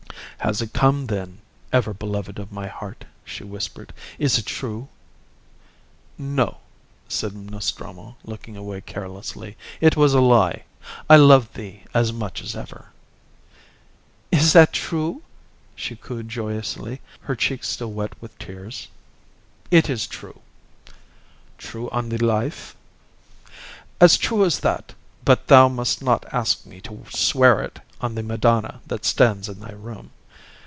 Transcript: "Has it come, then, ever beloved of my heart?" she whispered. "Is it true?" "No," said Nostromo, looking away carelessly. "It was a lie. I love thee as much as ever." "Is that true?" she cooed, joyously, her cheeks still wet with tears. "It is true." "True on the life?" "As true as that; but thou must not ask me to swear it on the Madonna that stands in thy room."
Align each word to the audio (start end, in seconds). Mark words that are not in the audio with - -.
"Has 0.39 0.59
it 0.59 0.73
come, 0.73 1.05
then, 1.05 1.37
ever 1.71 1.93
beloved 1.93 2.39
of 2.39 2.51
my 2.51 2.65
heart?" 2.65 3.05
she 3.23 3.43
whispered. 3.43 3.93
"Is 4.17 4.39
it 4.39 4.47
true?" 4.47 4.87
"No," 6.17 6.57
said 7.07 7.35
Nostromo, 7.35 8.15
looking 8.23 8.57
away 8.57 8.81
carelessly. 8.81 9.55
"It 9.79 9.95
was 9.95 10.15
a 10.15 10.19
lie. 10.19 10.63
I 11.07 11.17
love 11.17 11.53
thee 11.53 11.83
as 11.93 12.11
much 12.11 12.41
as 12.41 12.55
ever." 12.55 12.85
"Is 14.31 14.51
that 14.53 14.73
true?" 14.73 15.21
she 15.75 15.95
cooed, 15.95 16.27
joyously, 16.27 17.01
her 17.19 17.35
cheeks 17.35 17.67
still 17.67 17.91
wet 17.91 18.19
with 18.19 18.35
tears. 18.39 18.87
"It 19.69 19.91
is 19.91 20.07
true." 20.07 20.41
"True 21.59 21.87
on 21.91 22.09
the 22.09 22.17
life?" 22.17 22.75
"As 23.99 24.17
true 24.17 24.43
as 24.43 24.61
that; 24.61 24.95
but 25.23 25.45
thou 25.49 25.67
must 25.67 26.01
not 26.01 26.25
ask 26.33 26.65
me 26.65 26.81
to 26.81 27.05
swear 27.11 27.61
it 27.61 27.77
on 28.01 28.15
the 28.15 28.23
Madonna 28.23 28.81
that 28.87 29.05
stands 29.05 29.47
in 29.47 29.59
thy 29.59 29.73
room." 29.73 30.09